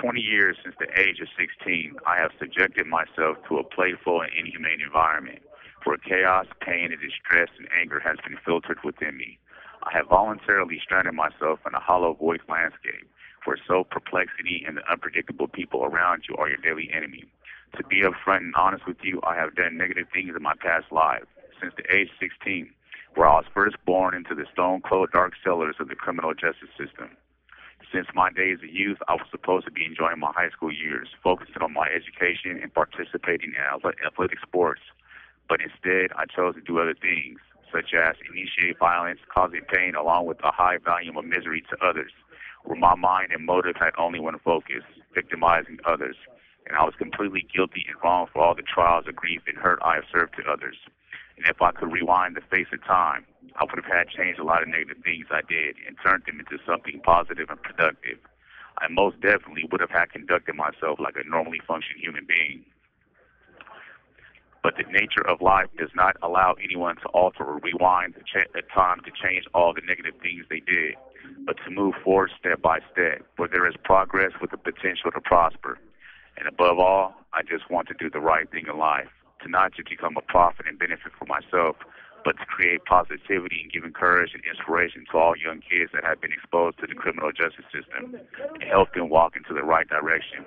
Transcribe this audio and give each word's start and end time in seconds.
20 0.00 0.20
years 0.20 0.56
since 0.64 0.74
the 0.80 0.88
age 0.98 1.20
of 1.20 1.28
16, 1.38 1.96
I 2.06 2.16
have 2.16 2.32
subjected 2.38 2.86
myself 2.86 3.36
to 3.48 3.58
a 3.58 3.64
playful 3.64 4.22
and 4.22 4.32
inhumane 4.32 4.80
environment 4.80 5.42
where 5.84 5.98
chaos, 5.98 6.46
pain, 6.60 6.90
and 6.92 7.00
distress 7.00 7.48
and 7.58 7.68
anger 7.78 8.00
has 8.00 8.16
been 8.24 8.38
filtered 8.44 8.78
within 8.82 9.16
me. 9.16 9.38
I 9.82 9.92
have 9.96 10.08
voluntarily 10.08 10.80
stranded 10.82 11.14
myself 11.14 11.60
in 11.66 11.74
a 11.74 11.80
hollow 11.80 12.14
void 12.14 12.40
landscape 12.48 13.08
where 13.44 13.58
self 13.66 13.88
perplexity 13.90 14.64
and 14.66 14.76
the 14.76 14.92
unpredictable 14.92 15.48
people 15.48 15.84
around 15.84 16.24
you 16.28 16.36
are 16.36 16.48
your 16.48 16.58
daily 16.58 16.90
enemy. 16.94 17.24
To 17.76 17.84
be 17.84 18.02
upfront 18.02 18.38
and 18.38 18.54
honest 18.56 18.86
with 18.86 18.98
you, 19.02 19.20
I 19.22 19.36
have 19.36 19.54
done 19.54 19.76
negative 19.76 20.08
things 20.12 20.34
in 20.34 20.42
my 20.42 20.54
past 20.60 20.90
life 20.90 21.24
since 21.60 21.72
the 21.76 21.84
age 21.94 22.10
16, 22.18 22.70
where 23.14 23.28
I 23.28 23.36
was 23.36 23.46
first 23.52 23.76
born 23.84 24.14
into 24.14 24.34
the 24.34 24.46
stone 24.52 24.80
cold 24.80 25.10
dark 25.12 25.32
cellars 25.44 25.76
of 25.78 25.88
the 25.88 25.94
criminal 25.94 26.32
justice 26.32 26.72
system. 26.76 27.16
Since 27.92 28.06
my 28.14 28.30
days 28.30 28.58
of 28.62 28.70
youth, 28.70 28.98
I 29.08 29.14
was 29.14 29.26
supposed 29.30 29.66
to 29.66 29.72
be 29.72 29.84
enjoying 29.84 30.20
my 30.20 30.30
high 30.32 30.50
school 30.50 30.72
years, 30.72 31.08
focusing 31.24 31.60
on 31.60 31.72
my 31.72 31.88
education 31.88 32.60
and 32.62 32.72
participating 32.72 33.50
in 33.50 34.06
athletic 34.06 34.38
sports. 34.40 34.82
But 35.48 35.60
instead, 35.60 36.12
I 36.16 36.26
chose 36.26 36.54
to 36.54 36.60
do 36.60 36.78
other 36.78 36.94
things, 36.94 37.40
such 37.72 37.92
as 37.92 38.14
initiate 38.30 38.78
violence, 38.78 39.18
causing 39.34 39.62
pain 39.62 39.96
along 39.96 40.26
with 40.26 40.38
a 40.44 40.52
high 40.52 40.78
volume 40.78 41.16
of 41.16 41.24
misery 41.24 41.64
to 41.70 41.84
others, 41.84 42.12
where 42.62 42.78
my 42.78 42.94
mind 42.94 43.32
and 43.32 43.44
motive 43.44 43.74
had 43.74 43.90
only 43.98 44.20
one 44.20 44.38
focus, 44.38 44.84
victimizing 45.12 45.78
others. 45.84 46.16
And 46.66 46.76
I 46.76 46.84
was 46.84 46.94
completely 46.98 47.46
guilty 47.52 47.84
and 47.88 47.96
wrong 48.02 48.26
for 48.32 48.42
all 48.42 48.54
the 48.54 48.62
trials 48.62 49.06
of 49.08 49.16
grief 49.16 49.42
and 49.46 49.56
hurt 49.56 49.78
I 49.82 49.96
have 49.96 50.04
served 50.12 50.36
to 50.36 50.50
others. 50.50 50.76
And 51.36 51.46
if 51.48 51.60
I 51.62 51.72
could 51.72 51.90
rewind 51.90 52.36
the 52.36 52.42
face 52.42 52.68
of 52.72 52.84
time, 52.84 53.24
I 53.56 53.64
would 53.64 53.82
have 53.82 53.90
had 53.90 54.08
changed 54.08 54.38
a 54.38 54.44
lot 54.44 54.62
of 54.62 54.68
negative 54.68 55.02
things 55.02 55.26
I 55.30 55.40
did 55.48 55.76
and 55.86 55.96
turned 56.04 56.24
them 56.26 56.38
into 56.38 56.62
something 56.66 57.00
positive 57.02 57.48
and 57.48 57.62
productive. 57.62 58.18
I 58.78 58.88
most 58.88 59.20
definitely 59.20 59.64
would 59.70 59.80
have 59.80 59.90
had 59.90 60.10
conducted 60.12 60.54
myself 60.54 61.00
like 61.00 61.16
a 61.16 61.28
normally 61.28 61.60
functioning 61.66 62.02
human 62.02 62.26
being. 62.26 62.64
But 64.62 64.76
the 64.76 64.84
nature 64.84 65.26
of 65.26 65.40
life 65.40 65.68
does 65.78 65.90
not 65.94 66.16
allow 66.22 66.54
anyone 66.62 66.96
to 66.96 67.08
alter 67.08 67.44
or 67.44 67.58
rewind 67.58 68.14
the, 68.14 68.20
ch- 68.20 68.52
the 68.52 68.62
time 68.62 69.00
to 69.04 69.10
change 69.10 69.46
all 69.54 69.72
the 69.72 69.80
negative 69.80 70.20
things 70.20 70.44
they 70.50 70.60
did, 70.60 70.96
but 71.46 71.56
to 71.64 71.70
move 71.70 71.94
forward 72.04 72.30
step 72.38 72.60
by 72.60 72.80
step, 72.92 73.24
where 73.36 73.48
there 73.48 73.66
is 73.66 73.74
progress 73.82 74.32
with 74.40 74.50
the 74.50 74.58
potential 74.58 75.10
to 75.12 75.20
prosper. 75.20 75.78
And 76.40 76.48
above 76.48 76.78
all, 76.78 77.14
I 77.34 77.42
just 77.42 77.70
want 77.70 77.86
to 77.88 77.94
do 77.94 78.08
the 78.08 78.18
right 78.18 78.50
thing 78.50 78.64
in 78.66 78.78
life 78.78 79.12
to 79.42 79.48
not 79.48 79.74
just 79.74 79.90
become 79.90 80.16
a 80.16 80.22
profit 80.22 80.66
and 80.66 80.78
benefit 80.78 81.12
for 81.18 81.26
myself, 81.26 81.76
but 82.24 82.32
to 82.38 82.46
create 82.46 82.84
positivity 82.86 83.60
and 83.62 83.70
give 83.70 83.84
encouragement 83.84 84.44
and 84.48 84.56
inspiration 84.56 85.04
to 85.12 85.18
all 85.18 85.34
young 85.36 85.60
kids 85.60 85.92
that 85.92 86.02
have 86.04 86.20
been 86.20 86.32
exposed 86.32 86.78
to 86.80 86.86
the 86.86 86.94
criminal 86.94 87.30
justice 87.30 87.64
system 87.68 88.16
and 88.54 88.62
help 88.64 88.92
them 88.94 89.10
walk 89.10 89.36
into 89.36 89.52
the 89.52 89.62
right 89.62 89.88
direction. 89.88 90.44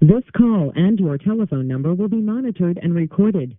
This 0.00 0.24
call 0.36 0.72
and 0.76 1.00
your 1.00 1.16
telephone 1.16 1.66
number 1.66 1.94
will 1.94 2.08
be 2.08 2.20
monitored 2.20 2.78
and 2.82 2.94
recorded. 2.94 3.56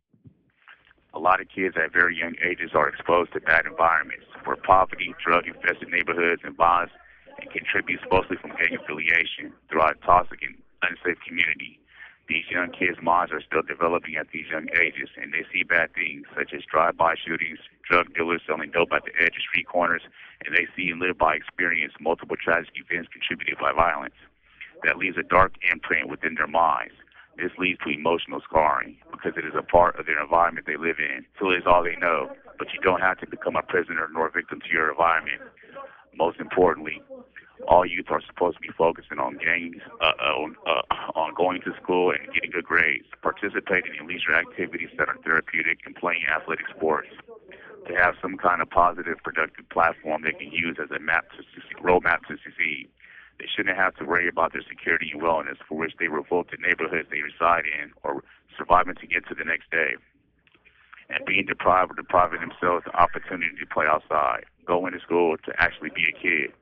A 1.16 1.20
lot 1.20 1.42
of 1.42 1.48
kids 1.50 1.76
at 1.78 1.92
very 1.92 2.18
young 2.18 2.36
ages 2.44 2.72
are 2.76 2.88
exposed 2.88 3.34
to 3.34 3.42
bad 3.42 3.66
environments 3.66 4.26
where 4.46 4.58
poverty, 4.58 5.14
drug 5.26 5.48
infested 5.48 5.90
neighborhoods, 5.90 6.42
and 6.44 6.56
violence 6.56 6.92
and 7.40 7.50
contributes 7.50 8.04
mostly 8.12 8.38
from 8.38 8.52
gang 8.52 8.78
affiliation 8.78 9.54
throughout 9.70 9.98
a 10.02 10.06
toxic 10.06 10.42
and 10.44 10.56
unsafe 10.84 11.20
community. 11.26 11.80
These 12.30 12.48
young 12.50 12.72
kids' 12.72 13.02
minds 13.02 13.34
are 13.34 13.44
still 13.44 13.64
developing 13.68 14.16
at 14.16 14.32
these 14.32 14.48
young 14.48 14.68
ages, 14.80 15.10
and 15.20 15.34
they 15.34 15.44
see 15.52 15.64
bad 15.64 15.94
things 15.94 16.24
such 16.32 16.54
as 16.54 16.64
drive-by 16.64 17.16
shootings, 17.20 17.60
drug 17.84 18.14
dealers 18.16 18.42
selling 18.48 18.72
dope 18.72 18.94
at 18.96 19.04
the 19.04 19.12
edge 19.20 19.36
of 19.36 19.44
street 19.44 19.68
corners, 19.68 20.04
and 20.46 20.56
they 20.56 20.68
see 20.76 20.90
and 20.90 21.02
live 21.02 21.18
by 21.18 21.36
experience 21.36 21.92
multiple 22.00 22.38
tragic 22.40 22.72
events 22.80 23.12
contributed 23.12 23.60
by 23.60 23.74
violence. 23.76 24.16
That 24.84 24.98
leaves 24.98 25.18
a 25.18 25.24
dark 25.24 25.56
imprint 25.70 26.08
within 26.10 26.36
their 26.36 26.48
minds. 26.48 26.96
This 27.36 27.52
leads 27.58 27.80
to 27.84 27.90
emotional 27.90 28.42
scarring 28.42 28.98
because 29.12 29.34
it 29.36 29.46
is 29.46 29.56
a 29.58 29.64
part 29.64 30.00
of 30.00 30.06
their 30.06 30.22
environment 30.22 30.68
they 30.68 30.78
live 30.78 31.00
in. 31.00 31.26
So 31.40 31.50
it 31.50 31.58
is 31.58 31.68
all 31.68 31.84
they 31.84 31.96
know. 31.96 32.32
But 32.60 32.72
you 32.74 32.80
don't 32.80 33.02
have 33.02 33.18
to 33.20 33.28
become 33.28 33.56
a 33.56 33.64
prisoner 33.64 34.08
nor 34.14 34.30
victim 34.30 34.62
to 34.62 34.72
your 34.72 34.92
environment. 34.92 35.42
Most 36.16 36.40
importantly, 36.40 37.02
all 37.68 37.86
youth 37.86 38.08
are 38.10 38.22
supposed 38.26 38.58
to 38.58 38.62
be 38.62 38.70
focusing 38.78 39.20
on 39.20 39.38
games, 39.38 39.82
uh, 40.02 40.12
uh, 40.20 40.34
on, 40.36 40.56
uh, 40.66 40.82
on 41.16 41.34
going 41.36 41.62
to 41.62 41.74
school 41.82 42.12
and 42.12 42.34
getting 42.34 42.52
good 42.52 42.66
grades, 42.66 43.06
participating 43.22 43.94
in 44.00 44.08
leisure 44.08 44.36
activities 44.36 44.90
that 44.98 45.10
are 45.10 45.18
therapeutic, 45.24 45.80
and 45.86 45.96
playing 45.96 46.22
athletic 46.26 46.66
sports. 46.76 47.10
To 47.88 47.96
have 47.96 48.16
some 48.22 48.38
kind 48.38 48.62
of 48.62 48.70
positive, 48.70 49.18
productive 49.24 49.68
platform 49.68 50.24
they 50.24 50.32
can 50.32 50.52
use 50.52 50.78
as 50.82 50.90
a 50.92 51.00
map 51.00 51.26
to 51.36 51.44
roadmap 51.84 52.24
to 52.28 52.38
succeed. 52.40 52.88
They 53.40 53.46
shouldn't 53.54 53.76
have 53.76 53.96
to 53.96 54.06
worry 54.06 54.30
about 54.30 54.54
their 54.54 54.64
security 54.68 55.12
and 55.12 55.22
wellness, 55.22 55.58
for 55.68 55.78
which 55.78 55.94
they 56.00 56.08
revolt 56.08 56.48
the 56.52 56.58
neighborhoods 56.58 57.10
they 57.12 57.22
reside 57.22 57.66
in, 57.66 57.92
or 58.04 58.24
surviving 58.58 58.96
to 58.96 59.08
get 59.08 59.28
to 59.28 59.36
the 59.36 59.44
next 59.44 59.70
day. 59.70 59.96
And 61.10 61.26
being 61.26 61.46
deprived 61.46 61.92
or 61.92 61.96
depriving 61.96 62.40
themselves 62.40 62.86
the 62.86 62.96
opportunity 62.96 63.58
to 63.60 63.66
play 63.66 63.86
outside, 63.86 64.46
going 64.66 64.94
to 64.94 65.00
school, 65.02 65.36
to 65.38 65.52
actually 65.58 65.90
be 65.90 66.08
a 66.08 66.16
kid. 66.18 66.54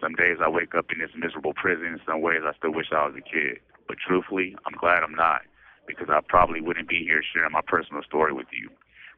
Some 0.00 0.14
days 0.14 0.38
I 0.44 0.48
wake 0.48 0.74
up 0.74 0.92
in 0.92 0.98
this 0.98 1.10
miserable 1.16 1.54
prison. 1.54 2.00
Some 2.04 2.20
ways 2.20 2.42
I 2.44 2.52
still 2.58 2.72
wish 2.72 2.92
I 2.92 3.06
was 3.06 3.16
a 3.16 3.24
kid. 3.24 3.60
But 3.88 3.96
truthfully, 3.98 4.56
I'm 4.66 4.76
glad 4.76 5.02
I'm 5.02 5.14
not, 5.14 5.42
because 5.86 6.08
I 6.10 6.20
probably 6.20 6.60
wouldn't 6.60 6.88
be 6.88 7.04
here 7.04 7.22
sharing 7.22 7.52
my 7.52 7.62
personal 7.66 8.02
story 8.02 8.32
with 8.32 8.48
you 8.52 8.68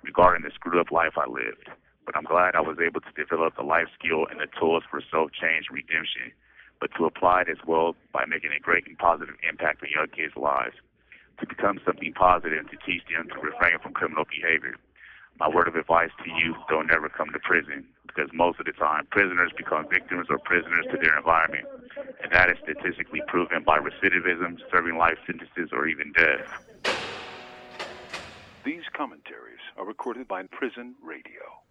regarding 0.02 0.44
the 0.44 0.50
screwed 0.54 0.78
up 0.78 0.92
life 0.92 1.18
I 1.18 1.28
lived. 1.28 1.68
But 2.06 2.16
I'm 2.16 2.24
glad 2.24 2.54
I 2.54 2.60
was 2.60 2.78
able 2.78 3.00
to 3.00 3.12
develop 3.16 3.56
the 3.56 3.62
life 3.62 3.88
skill 3.98 4.26
and 4.30 4.40
the 4.40 4.46
tools 4.58 4.84
for 4.88 5.02
self 5.10 5.32
change 5.32 5.66
redemption, 5.70 6.32
but 6.80 6.90
to 6.96 7.04
apply 7.04 7.42
it 7.42 7.48
as 7.48 7.58
well 7.66 7.96
by 8.12 8.24
making 8.24 8.52
a 8.56 8.60
great 8.60 8.86
and 8.86 8.96
positive 8.96 9.34
impact 9.48 9.82
on 9.82 9.90
young 9.90 10.08
kids' 10.08 10.36
lives, 10.36 10.76
to 11.40 11.46
become 11.46 11.80
something 11.84 12.12
positive 12.12 12.58
and 12.58 12.70
to 12.70 12.78
teach 12.86 13.02
them 13.10 13.28
to 13.28 13.38
refrain 13.40 13.78
from 13.82 13.92
criminal 13.92 14.24
behavior. 14.24 14.76
My 15.38 15.48
word 15.48 15.68
of 15.68 15.76
advice 15.76 16.10
to 16.24 16.30
you 16.30 16.56
don't 16.68 16.88
never 16.88 17.08
come 17.08 17.30
to 17.32 17.38
prison 17.38 17.86
because 18.06 18.30
most 18.32 18.58
of 18.58 18.66
the 18.66 18.72
time 18.72 19.06
prisoners 19.10 19.52
become 19.56 19.88
victims 19.88 20.26
or 20.30 20.38
prisoners 20.38 20.84
to 20.90 20.96
their 20.96 21.16
environment. 21.16 21.66
And 22.22 22.32
that 22.32 22.50
is 22.50 22.56
statistically 22.62 23.22
proven 23.28 23.62
by 23.62 23.78
recidivism, 23.78 24.58
serving 24.72 24.96
life 24.96 25.18
sentences, 25.26 25.70
or 25.72 25.86
even 25.86 26.12
death. 26.12 26.64
These 28.64 28.82
commentaries 28.92 29.60
are 29.76 29.86
recorded 29.86 30.26
by 30.26 30.42
Prison 30.42 30.96
Radio. 31.02 31.62